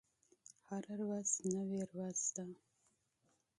[0.67, 2.45] هره ورځ نوې ورځ ده